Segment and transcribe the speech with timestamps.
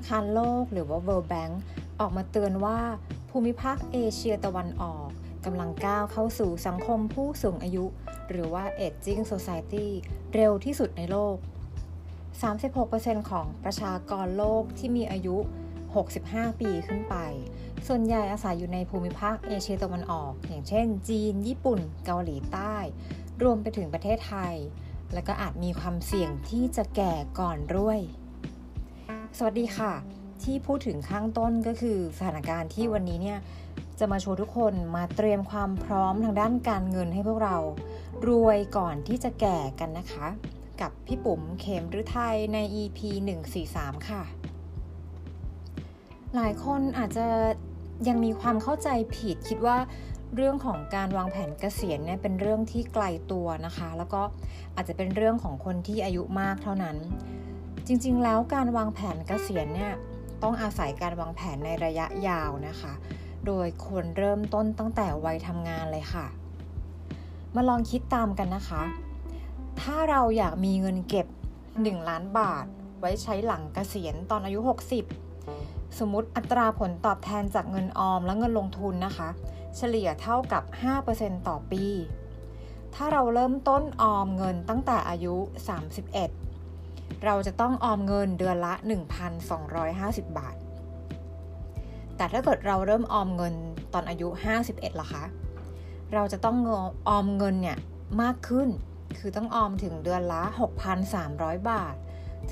[0.00, 1.52] นาคารโลกหรือว่า World Bank
[2.00, 2.78] ออกมาเตือนว่า
[3.30, 5.08] ภูมิภาคเอเชียตะวันออก
[5.44, 7.84] กำลังก้าวเข้าสู่สังคมผู้สูงอายุ
[8.28, 9.86] หรือว่า Aging Society
[10.34, 11.36] เร็วที่สุดในโลก
[12.52, 15.36] 36%ของประชากรโลกที่มีอายุ
[15.98, 17.16] 65 ปีขึ้นไป
[17.86, 22.74] ส่วนใหญ่อาศัยอยู่ในภูมิภาคเอเชียตะวันออก อย่างเช่น จีน ญี่ปุ่น เกาหลีใต้
[23.42, 24.54] รวมไปถึงประเทศไทย
[25.14, 28.00] และก็อาจมีความเสี่ยงที่จะแก่ก่อนรวย
[29.38, 29.92] สวัสดีค่ะ
[30.44, 33.38] ที่พูดถึงข้างต้นก็คือสถานการณ์ที่วันนี้เนี่ย
[33.98, 37.56] จะมาโชว์ทุกคนมาเตรียมความพร้อมทางด้านการเงินให้พวกเรา
[38.28, 40.26] รวยก่อนที่จะแก่กันนะคะ
[40.80, 42.98] กับพี่ปุ๋มเขมฤทัยใน EP
[43.54, 44.22] 143 ค่ะ
[46.34, 47.26] หลายคนอาจจะ
[48.08, 49.78] ยังมีความเข้าใจผิดคิดว่า
[50.36, 54.22] เรื่องของการวางแผนเกษียณเนี่ยเป็นเรื่องที่ไกลตัวนะคะ แล้วก็
[54.76, 56.96] อาจจะเป็นเรื่องของคนที่อายุมากเท่านั้น
[57.92, 59.92] จริงๆ แล้วการวางแผนเกษียณเนี่ย
[60.42, 62.92] ต้องอาศัยการวางแผนในระยะยาวนะคะ
[63.46, 66.26] โดยควรเริ่มต้นตั้งแต่วัยทำงานเลยค่ะ
[67.54, 68.82] มาลองคิดตามกันนะคะ
[69.80, 71.26] ถ้าเราอยากมีเงินเก็บ
[71.68, 72.66] 1 ล้านบาท
[73.00, 74.58] ไว้ใช้หลังเกษียณตอนอายุ
[75.28, 79.28] 60 สมมติอัตราผลตอบแทนจากเงินออมและเงินลงทุนนะคะ
[79.76, 80.62] เฉลี่ยเท่ากับ
[81.06, 81.84] 5%ต่อปี
[82.94, 86.39] ถ้าเราเริ่มต้นออมเงินตั้งแต่อายุ 31
[87.24, 88.74] เราจะต้องออมเงินเดือนละ
[89.56, 90.56] 1,250 บาท
[92.16, 93.54] แต่ถ้าเกิดเราเริ่มออมเงิน
[93.92, 94.28] ตอนอายุ
[94.64, 95.24] 51ล่ะคะ
[96.14, 96.56] เราจะต้อง
[97.08, 97.78] ออมเงินเนี่ย
[98.22, 98.68] มากขึ้น
[99.18, 100.42] คือต้องออมถึงเดือนละ
[101.06, 101.94] 6,300 บาท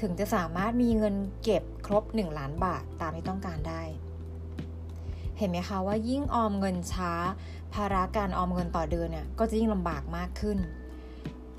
[0.00, 3.82] ถึงจะสามารถมีเงินเก็บครบ 1 ล้านบาทตามที่ต้องการได้
[5.38, 7.12] เห็นไหมคะว่ายิ่งออมเงินช้า
[7.74, 10.58] ภาระการออมเงินต่อเดือนเนี่ยก็จะยิ่งลำบากมากขึ้น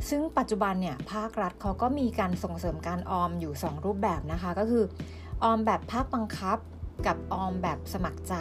[0.09, 4.83] ซึ่งปัจจุบันเนี่ยภาครัฐเขาก็มีการส่งเสริมการออมอยู่ 2 รูปแบบนะคะ ก็คือ
[5.44, 6.58] ออมแบบภาคบังคับ
[7.05, 8.36] กับออมแบบสมัครใจ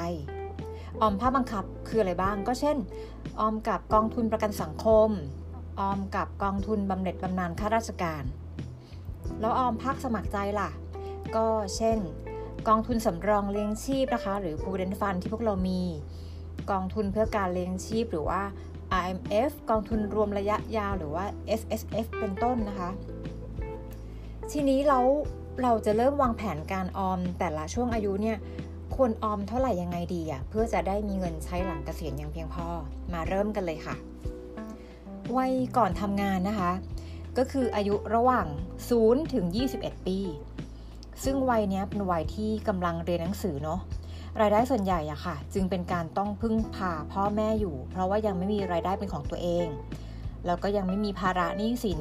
[1.00, 2.76] ออมภาคบังคับคืออะไรบ้าง ก็เช่น
[3.40, 5.08] ออมกับกองทุนประกันสังคม
[5.80, 8.22] ออมกับกองทุนบำเหน็จบำนาญข้าราชการ
[9.40, 10.70] แล้วออมภาคสมัครใจล่ะ
[11.36, 11.46] ก็
[11.76, 11.98] เช่น
[12.68, 15.80] กองทุนสำรองเลี้ยงชีพนะคะ หรือ Prudent Fund ที่พวกเรามี
[16.70, 18.42] กองทุนเพื่อการเลี้ยงชีพหรือว่า
[19.00, 21.24] IMF กองทุนรวมระยะยาวหรือว่า
[21.60, 22.90] S S F เป็นต้นนะคะ
[24.52, 24.98] ทีนี้เรา
[25.62, 28.38] เราจะเริ่มวางแผนการออมแต่ละช่วงอายุเนี่ย
[28.94, 32.66] ควรออมเท่าไหร่ยังไงดีอะเพื่อจะได้มีเงินใช้หลังเกษียณอย่างเพียงพอ
[33.12, 33.96] มาเริ่มกันเลยค่ะ
[35.36, 36.72] วัยก่อนทำงานนะคะ
[37.38, 38.46] ก็คืออายุระหว่าง
[38.90, 39.44] 0 ถึง
[39.76, 40.18] 21 ปี
[41.24, 43.80] ซึ่งวัยนี้เป็นวัยที่กำลังเรียนหนังสือเนาะ
[44.40, 49.66] รายได้ส่วนใหญ่อะค่ะ จึงเป็นการต้องพึ่งพาพ่อแม่อยู่ เพราะว่ายังไม่มีรายได้เป็นของตัวเอง
[50.46, 52.00] แล้วก็ยังไม่มีภาระหนี้สิน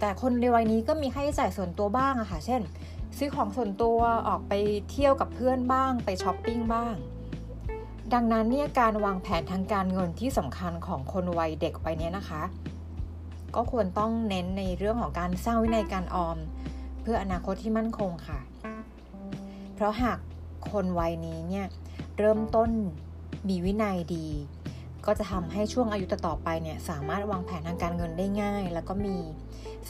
[0.00, 2.62] แต่คนในวัยนี้ก็มีค่าใช้จ่ายส่วนตัวบ้างอะค่ะ เช่น
[3.18, 4.52] ซื้อของส่วนตัวออกไป
[4.90, 6.94] เที่ยวกับเพื่อนบ้าง ไปช้อปปิ้งบ้าง
[8.14, 12.42] ดังนั้นเนี่ยการวางแผนทางการเงินที่สำคัญของคนวัยเด็กวัยนี้นะคะ
[13.54, 16.38] ก็ควรต้องเน้นในเรื่องของการสร้างวินัยการออม
[17.02, 18.38] เพื่ออนาคตที่มั่นคงค่ะ
[19.74, 20.18] เพราะหาก
[20.70, 21.66] คนวัยนี้เนี่ย
[22.18, 22.70] เริ่มต้น
[23.48, 24.26] มีวินัยดี
[25.06, 29.16] ก็จะทำให้ช่วงอายุต่อไปเนี่ยสามารถวางแผนทางการเงินได้ง่าย แล้วก็มี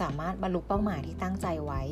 [0.00, 1.82] สามารถบรรลุเป้าหมายที่ตั้งใจไว้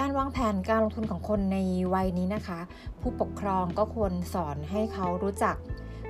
[0.00, 1.58] การวางแผนการลงทุนของคนใน
[1.94, 2.60] วัยนี้นะคะ
[3.00, 5.56] ผู้ปกครองก็ควรสอนให้เขารู้จัก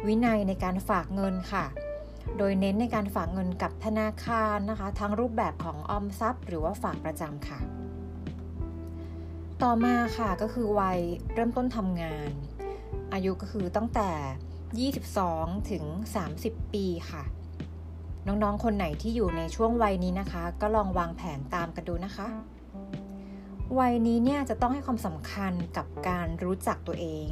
[0.06, 1.64] วินัยในการฝากเงินค่ะ
[2.38, 7.75] โดยเน้นในการฝากเงินกับธนาคารนะคะ ทั้งรูปแบบของออมทรัพย์ หรือว่าฝากประจำค่ะ
[9.64, 11.00] ต่อมาค่ะก็คือวัย
[11.34, 12.30] เริ่มต้นทำงาน
[13.12, 14.90] อายุก็คือตั้งแต่
[15.32, 15.84] 22 ถึง
[16.28, 17.24] 30 ปีค่ะ
[18.26, 22.28] น้องๆ คนไหนที่อยู่ในช่วงวัยนี้นะคะ ก็ลองวางแผนตามกันดูนะคะ
[23.78, 27.28] วัยนี้เนี่ยจะต้องให้ความสำคัญกับการรู้จักตัวเอง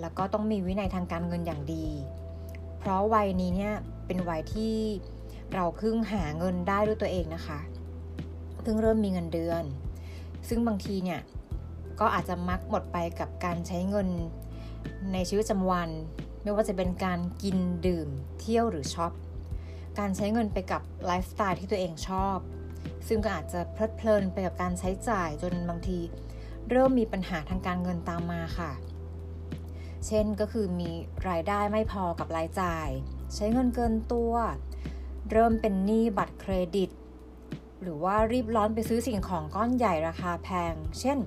[0.00, 1.86] แล้วก็ต้องมีวินัยทางการเงินอย่างดี
[2.78, 3.74] เพราะวัยนี้เนี่ย
[4.06, 4.74] เป็นวัยที่
[5.54, 7.58] เราเพิ่งหาเงินได้ด้วยตัวเองนะคะ
[8.62, 9.64] เพิ่งเริ่มมีเงินเดือน
[10.48, 11.20] ซึ่งบางทีเนี่ย
[12.00, 14.08] ก็อาจจะมักหมดไปกับการใช้เงิน
[15.12, 15.90] ในชีวิตประจำวัน
[16.42, 18.08] ไม่ว่าจะเป็นการกินดื่ม
[18.40, 19.12] เที่ยวหรือช็อป
[19.98, 22.38] การใช้เงินไปกับไลฟ์สไตล์ที่ตัวเองชอบ
[23.08, 25.98] ซึ่งก็อาจจะเพลิดเพลินไปกับการใช้จ่ายจนบางที
[26.70, 28.72] เริ่มมีปัญหาทางการเงินตามมาค่ะ
[30.06, 30.90] เช่นก็คือมี
[31.28, 32.88] รายได้ไม่พอกับรายจ่าย
[33.34, 34.32] ใช้เงินเกินตัว
[35.30, 36.90] เริ่มเป็นหนี้บัตรเครดิต
[37.82, 41.18] หรือว่ารีบร้อนไปซื้อสิ่งของก้อนใหญ่ราคาแพง เช่น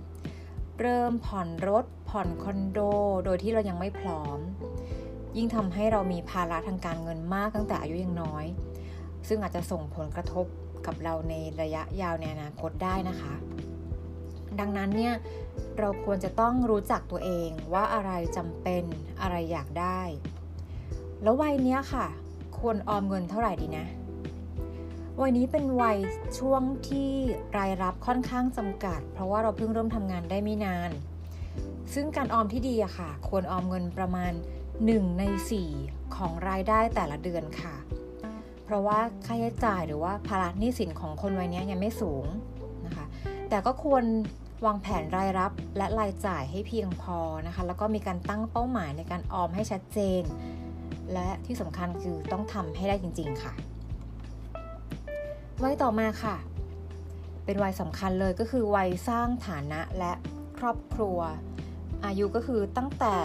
[0.79, 2.79] เริ่มผ่อนรถ ผ่อนคอนโด
[3.25, 4.39] โดยที่เรายังไม่พร้อม
[5.37, 8.45] ยิ่งทำให้เรามีภาระทางการเงินมากตั้งแต่อายุยังน้อย
[9.27, 10.45] ซึ่งอาจจะส่งผลกระทบ
[10.85, 13.33] กับเราในระยะยาวในอนาคตได้นะคะ
[14.59, 15.13] ดังนั้นเนี่ย
[15.79, 18.83] เราควรจะต้องรู้จักตัวเองว่าอะไรจำเป็น
[19.21, 20.01] อะไรอยากได้
[21.23, 22.07] แล้ววัยเนี้ยค่ะ
[22.59, 23.87] ควรออมเงินเท่าไหร่ดีนะ
[25.21, 25.97] วัยนี้เป็นวัย
[26.39, 27.09] ช่วงที่
[27.57, 30.91] รายรับค่อนข้างจำกัด เพราะว่าเราเพิ่งเริ่มทำงานได้ไม่นาน
[31.93, 34.33] ซึ่งการออมที่ดีอะค่ะ ควรออมเงินประมาณ
[34.75, 35.23] 1 ใน
[35.69, 37.75] 4 ของรายได้แต่ละเดือนค่ะ
[38.65, 42.25] เพราะว่าค่าใช้จ่ายหรือว่าภาระหนี้สินของคนวัยนี้ยังไม่สูง
[42.85, 43.05] นะคะ
[43.49, 44.03] แต่ก็ควร
[44.65, 47.17] วางแผนรายรับและรายจ่ายให้เพียงพอ
[47.47, 50.23] นะคะ แล้วก็มีการตั้งเป้าหมายในการออมให้ชัดเจน
[51.13, 53.55] และที่สำคัญคือต้องทำให้ได้จริง ๆ ค่ะ
[55.63, 56.35] วัยต่อมาค่ะ
[57.45, 60.13] เป็นวัยสำคัญเลยก็คือวัยสร้างฐานะและ
[60.57, 61.19] ครอบครัว
[62.05, 63.15] อายุก็คือตั้งแต่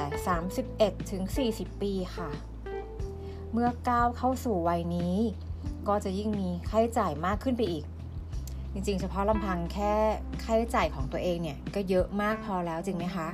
[0.50, 1.22] 31 ถึง
[1.52, 2.30] 40 ปีค่ะ
[3.52, 5.16] เมื่อก้าวเข้าสู่วัยนี้
[5.88, 7.84] ก็จะยิ่งมีค่าใช้จ่ายมากขึ้นไปอีก
[8.72, 9.94] จริงๆ เฉพาะลำพังแค่
[10.42, 13.28] ค่าใช้จ่ายของตัวเองเนี่ยก็เยอะมากพอแล้วจริงไหมคะ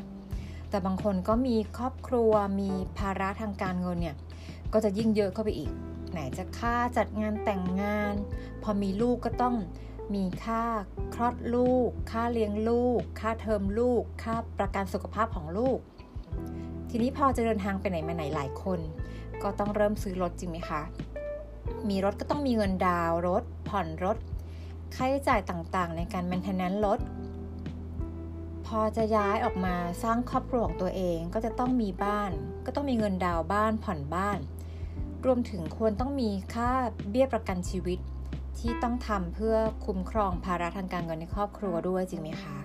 [0.70, 4.16] แต่บางคนก็มีครอบครัวมีภาระทางการเงินเนี่ย
[4.72, 5.70] ก็จะยิ่งเยอะเข้าไปอีก
[6.12, 8.14] ไหนจะค่าจัดงานแต่งงาน
[8.62, 9.56] พอมีลูกก็ต้อง
[10.14, 10.64] มีค่า
[11.14, 15.78] คลอดลูก ค่าเลี้ยงลูก ค่าเทอมลูก ค่าประกันสุขภาพของลูก
[16.90, 18.80] ทีนี้พอจะเดินทางไปไหนมาไหนหลายคน
[19.42, 20.82] ก็ต้องเริ่มซื้อรถจริงไหมคะ
[21.88, 24.16] มีรถก็ต้องมีเงินดาวรถ ผ่อนรถ
[24.94, 27.00] ค่าใช้จ่ายต่างๆ ในการ maintenance รถ
[28.66, 32.30] พอจะย้ายออกมาสร้างครอบครัวของตัวเองก็จะต้องมีบ้าน
[32.66, 34.38] ก็ต้องมีเงินดาวบ้านผ่อนบ้าน
[35.26, 36.70] รวมถึงควรต้องมีค่า
[37.10, 37.98] เบี้ยประกันชีวิต
[38.58, 42.58] ที่ต้องทำเพื่อคุ้มครองภาระทางการเงินในครอบครัวด้วยจริงไหมคะ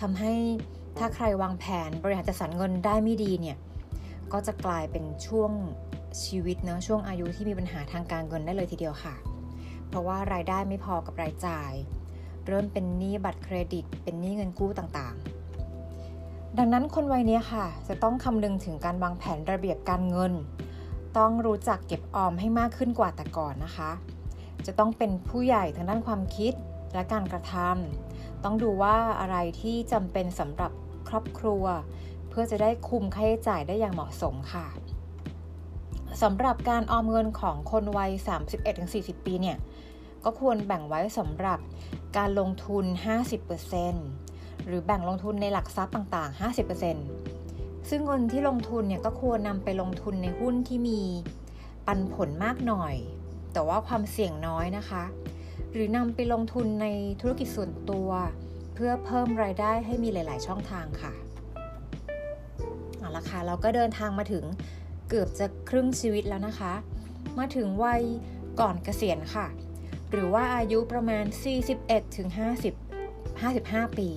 [0.00, 0.32] ทำให้
[0.98, 3.56] ถ้าใครวางแผนบริหารจัดสรรเงินได้ไม่ดีเนี่ย
[4.32, 5.52] ก็จะกลายเป็นช่วง
[6.22, 9.14] ชีวิตเนาะช่วงอายุที่มีปัญหาทางการเงินได้เลยทีเดียวค่ะ
[9.88, 11.72] เพราะว่ารายได้ไม่พอกับรายจ่าย
[12.46, 20.32] เริ่มเป็นหนี้บัตรเครดิต เป็นหนี้เงินกู้ต่างๆ ดังนั้นคนวัยนี้ค่ะ จะต้องคำนึงถึงการวางแผนระเบียบการเงิน
[21.18, 23.90] ต้องรู้จักเก็บออมให้มากขึ้นกว่าแต่ก่อนนะคะ
[24.66, 26.52] จะต้องเป็นผู้ใหญ่ทางด้านความคิด
[26.94, 30.72] และการกระทำต้องดูว่าอะไรที่จำเป็นสำหรับ
[31.08, 31.64] ครอบครัว
[32.28, 34.66] เพื่อจะได้คุมค่าใช้จ่ายได้อย่างเหมาะสมค่ะ
[36.22, 38.10] สำหรับการออมเงินของคนวัย
[38.68, 39.58] 31-40 ปีเนี่ย
[40.24, 41.58] ก็ควรแบ่งไว้สำหรับ
[42.16, 42.84] การลงทุน
[43.56, 47.11] 50%หรือแบ่งลงทุนในหลักทรัพย์ต่าง ๆ 50%
[47.94, 51.00] ซึ่งเงินที่ลงทุนเนี่ยก็ควรนำไปลงทุนในหุ้นที่มี
[51.86, 52.94] ปันผลมากหน่อย
[53.52, 55.04] แต่ว่าความเสี่ยงน้อยนะคะ
[55.72, 56.86] หรือนำไปลงทุนใน
[57.20, 58.08] ธุรกิจส่วนตัว
[58.74, 61.12] เพื่อเพิ่มรายได้ให้มีหลาย ๆ ช่องทางค่ะ
[62.98, 64.44] เอาละค่ะเราก็เดินทางมาถึง
[65.08, 66.72] เกือบจะครึ่งชีวิตแล้วนะคะ
[67.38, 68.02] มาถึงวัย
[68.60, 69.46] ก่อนเกษียณค่ะ
[70.10, 71.24] หรือว่าอายุประมาณ
[72.02, 74.10] 41-50 55 ปี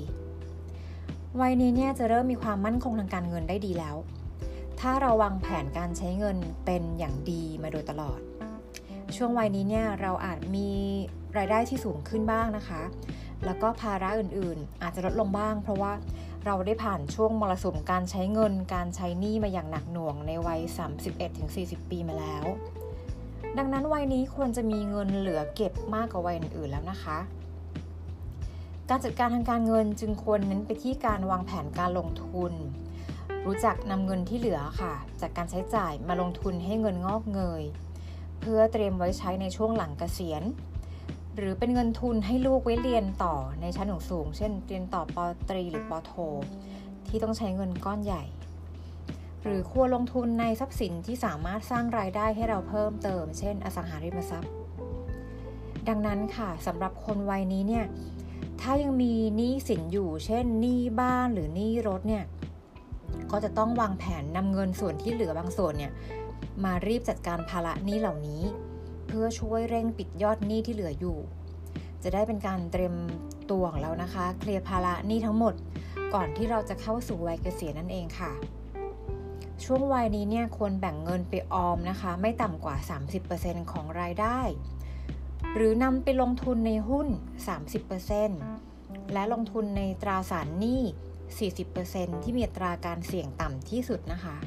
[1.41, 3.95] วัยนี้เนี่ยจะเริ่มมีความมั่นคงทางการเงินได้ดีแล้ว
[4.79, 8.19] ถ้าเราวางแผนการใช้เงินเป็นอย่างดีมาโดยตลอด
[9.15, 10.69] ช่วงวัยนี้เนี่ยเราอาจมี
[11.37, 12.81] รายได้ที่สูงขึ้นบ้างนะคะ
[13.45, 15.91] แล้วก็ภาระอื่นๆ อาจจะลดลงบ้าง เพราะว่า
[16.45, 20.61] เราได้ผ่านช่วงมรสุมการใช้เงิน การใช้หนี้มาอย่างหนักหน่วงในวัย
[21.25, 22.45] 31-40 ปีมาแล้ว
[23.57, 27.17] ดังนั้นวัยนี้ควรจะมีเงินเหลือเก็บมากกว่าวัยอื่นๆแล้วนะคะ
[28.89, 32.53] การจัดการทางการเงินจึงควรเน้นไปที่การวางแผนการลงทุน
[33.45, 37.63] รู้จักนำเงินที่เหลือค่ะ จากการใช้จ่ายมาลงทุนให้เงินงอกเงย
[38.39, 40.43] เพื่อเตรียมไว้ใช้ในช่วงหลังเกษียณ
[41.35, 45.17] หรือเป็นเงินทุนให้ลูกไว้เรียนต่อในชั้นสูง เช่น เรียนต่อป
[45.49, 46.13] ตรีหรือปโท
[47.07, 48.23] ที่ต้องใช้เงินก้อนใหญ่
[49.43, 54.51] หรือควรลงทุนในทรัพย์สินที่สามารถสร้างรายได้ให้เราเพิ่มเติม เช่น อสังหาริมทรัพย์
[55.87, 57.85] ดังนั้นค่ะสำหรับคนวัยนี้เนี่ย
[58.67, 62.23] ถ้ายังมีหนี้สินอยู่ เช่นหนี้บ้านหรือหนี้รถเนี่ย
[63.31, 65.91] ก็จะต้องวางแผนนำเงินส่วนที่เหลือบางส่วนเนี่ย
[66.63, 68.41] มารีบจัดการภาระหนี้เหล่านี้
[69.07, 71.17] เพื่อช่วยเร่งปิดยอดหนี้ที่เหลืออยู่
[72.03, 72.95] จะได้เป็นการเตรียม
[73.51, 75.53] ตัวของเรานะคะ เคลียร์ภาระหนี้ทั้งหมด
[76.13, 78.31] ก่อนที่เราจะเข้าสู่วัยเกษียณนั่นเองค่ะ
[79.63, 82.75] ช่วงวัยนี้เนี่ยควรแบ่งเงินไปออมนะคะ ไม่ต่ำกว่า
[83.23, 84.39] 30%ของรายได้
[85.55, 87.07] หรือนำไปลงทุนในหุ้น
[88.29, 90.81] 30%และลงทุนในตราสารหนี้
[91.51, 94.37] 40%ที่มีตราการเสี่ยงต่ำที่สุดนะคะ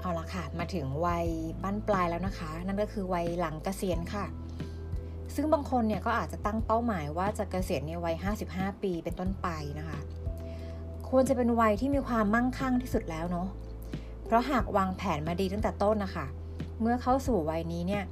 [0.00, 1.26] เอาละค่ะ มาถึงวัย
[1.62, 4.26] บั้นปลายแล้วนะคะ นั่นก็คือวัยหลังเกษียณค่ะ
[5.34, 8.16] ซึ่งบางคนเนี่ยก็อาจจะตั้งเป้าหมายว่าจะเกษียณในวัย
[8.50, 9.98] 55 ปีเป็นต้นไปนะคะ
[11.08, 13.48] ควรจะเป็นวัยที่มีความมั่งคั่งที่สุดแล้วเนาะ
[14.24, 16.26] เพราะหากวางแผนมาดีตั้งแต่ต้นนะคะ
[16.80, 18.04] เมื่อเข้าสู่วัยนี้เนี่ย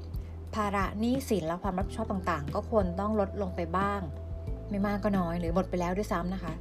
[0.55, 4.01] ภาระหนี้สินและความรับผิดชอบต่างๆ ก็ควรต้องลดลงไปบ้าง
[4.71, 6.53] ไม่มากก็น้อยหรือหมดไปแล้วด้วยซ้ำนะคะ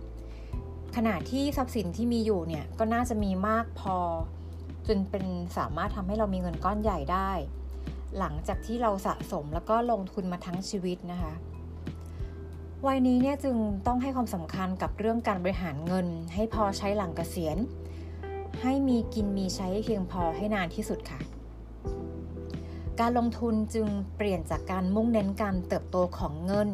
[0.95, 3.97] ขณะที่ทรัพย์สินที่มีอยู่เนี่ยก็น่าจะมีมากพอ
[4.88, 5.25] จนเป็น
[5.57, 7.31] สามารถทำให้เรามีเงินก้อนใหญ่ได้
[8.19, 11.33] หลังจากที่เราสะสมแล้วก็ลงทุนมาทั้งชีวิตนะคะ
[12.88, 13.57] วัยนี้เนี่ยจึง
[13.88, 17.57] ต้องให้ความสำคัญกับเรื่องการบริหารเงิน ให้พอใช้หลังเกษียณ
[18.62, 21.19] ให้มีกินมีใช้เพียงพอให้นานที่สุดค่ะ
[23.00, 26.69] การลงทุนจึงเปลี่ยนจากการมุ่งเน้นการเติบโตของเงิน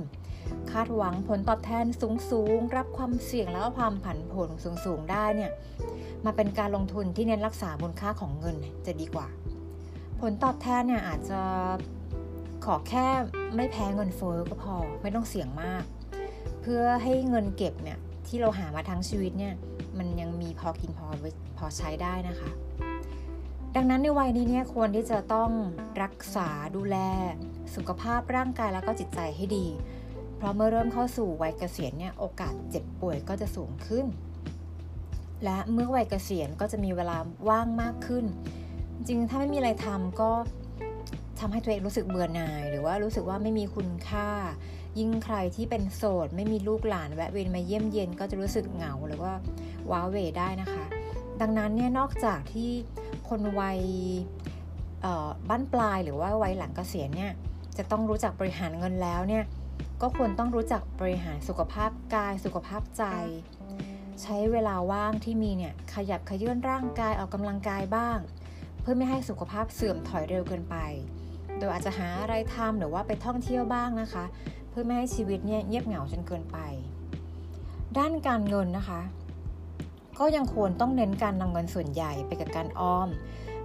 [0.72, 1.86] คาดหวังผลตอบแทน
[2.30, 4.50] สูงๆรับความเสี่ยงแล้วก็ความผันผวน
[4.86, 5.52] สูงๆได้เนี่ย
[6.26, 9.28] มาเป็นการลงทุนที่เน้นรักษามูลค่าของเงินจะดีกว่า
[10.22, 11.42] ผลตอบแทนเนี่ยอาจจะ
[12.66, 13.08] ขอแค่
[13.56, 15.84] ไม่แพ้เงินเฟ้อก็พอไม่ต้องเสี่ยงมาก
[16.62, 17.98] เพื่อให้เงินเก็บเนี่ย
[18.28, 19.54] ที่เราหามาทั้งชีวิตเนี่ย
[19.98, 21.08] มันยังมีพอกินพอ
[21.58, 22.50] พอใช้ได้นะคะ
[23.76, 25.52] ดังนั้นในวัยนี้เนี่ยควรที่จะต้อง
[26.04, 26.98] รักษาดูแล
[27.76, 29.68] สุขภาพร่างกายแล้วก็จิตใจให้ดี
[30.38, 34.06] เพราะเมื่อเริ่มเข้าสู่วัยเกษียณเนี่ยโอกาสเจ็บป่วยก็จะสูงขึ้น
[35.44, 37.18] และเมื่อวัยเกษียณก็จะมีเวลา
[37.50, 38.26] ว่างมากขึ้น
[39.08, 40.32] จริงถ้าไม่มีอะไรทำก็
[41.40, 44.30] ทำให้ตัวเองรู้สึกเบื่อหน่าย หรือว่ารู้สึกว่าไม่มีคุณค่า
[45.00, 49.34] ยิ่งใครที่เป็นโสด ไม่มีลูกหลานแวะเวียนมาเยี่ยมเย็นก็จะรู้สึกเหงาหรือว่า
[49.92, 50.99] ว้าเวได้นะคะ
[51.42, 52.70] ดังนั้นเนี่ยนอกจากที่
[53.30, 53.80] คนวัย
[55.50, 57.32] บ้านปลายหรือว่าวัยหลังเกษียณเนี่ย
[57.78, 59.44] จะต้องรู้จักบริหารเงินแล้วเนี่ย
[60.02, 63.04] ก็ควรต้องรู้จักบริหารสุขภาพกายสุขภาพใจ
[64.22, 68.18] ใช้เวลาว่างที่มีเนี่ยขยับขยื่นร่างกายออกกำลังกายบ้าง
[68.82, 70.76] เพื่อไม่ให้สุขภาพเสื่อมถอยเร็วเกินไป
[71.60, 74.26] โดยอาจจะหาอะไรทำหรือว่าไปท่องเที่ยวบ้างนะคะ
[74.70, 76.58] เพื่อไม่ให้ชีวิตเนี่ยเงียบเหงาจนเกินไป
[77.98, 79.02] ด้านการเงินนะคะ
[80.20, 83.10] ก็ยังควรต้องเน้นการนำเงินส่วนใหญ่ไปกับการออม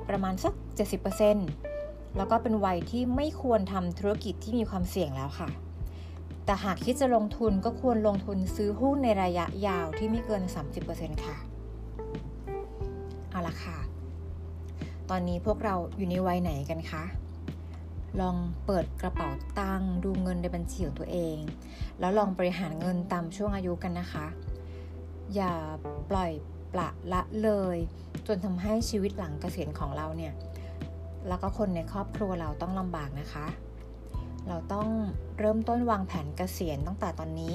[0.08, 0.52] ประมาณสัก
[1.34, 5.48] 70%แล้วก็เป็นวัยที่ไม่ควรทำธุรกิจที่มีความเสี่ยงแล้วค่ะ
[6.44, 10.42] แต่หากคิดจะลงทุนก็ควรลงทุนซื้อหุ้นในระยะยาวที่ไม่เกิน
[10.82, 11.36] 30%ค่ะ
[13.30, 13.78] เอาละค่ะ
[15.10, 17.04] ตอนนี้พวกเราอยู่ในวัยไหนกันคะ
[18.20, 21.36] ลองเปิดกระเป๋าตังค์ดูเงินในบัญชีของตัวเอง
[22.00, 24.26] แล้วลองบริหารเงินตามช่วงอายุกันนะคะ
[25.34, 25.54] อย่า
[26.10, 26.32] ปล่อย
[26.74, 27.78] ปละละเลย
[28.26, 30.32] จนทำให้ชีวิตหลังเกษียณของเราเนี่ย
[31.28, 33.46] แล้วก็คนในครอบครัวเราต้องลำบากนะคะ
[34.48, 34.88] เราต้อง
[35.38, 37.54] เริ่มต้นวางแผนเกษียณตั้งแต่ตอนนี้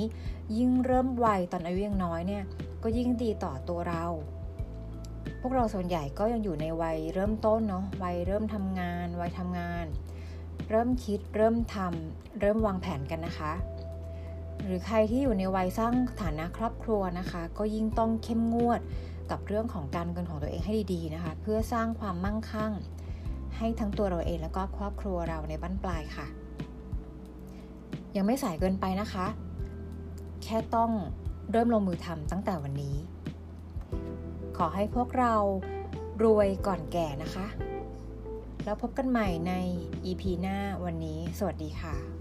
[0.57, 2.43] ยิ่งเริ่มวัยตอนอายุยังน้อยเนี่ย
[2.83, 4.05] ก็ยิ่งดีต่อตัวเรา
[5.41, 9.85] พวกเราส่วนใหญ่ก็ยังอยู่ในวัยเริ่มต้นเนาะวัยเริ่มทำงาน วัยทำงาน
[10.69, 13.51] เริ่มคิดเริ่มทำเริ่มวางแผนกันนะคะ
[14.65, 18.81] หรือใครที่อยู่ในวัยสร้างฐานะครอบครัวนะคะ ก็ยิ่งต้องเข้มงวด
[19.31, 22.71] กับเรื่องของการเงินของตัวเองให้ดีๆนะคะ เพื่อสร้างความมั่งคั่ง
[23.57, 26.27] ให้ทั้งตัวเราเองแล้วก็ครอบครัวเราในบั้นปลายค่ะ
[28.15, 29.27] ยังไม่สายเกินไปนะคะ
[30.43, 30.91] แค่ต้อง
[31.51, 32.95] เริ่มลงมือทำตั้งแต่วันนี้
[34.57, 35.33] ขอให้พวกเรา
[36.23, 37.47] รวยก่อนแก่นะคะ
[38.65, 39.53] แล้วพบกันใหม่ใน
[40.05, 42.18] EP หน้าวันนี้ สวัสดีค่ะ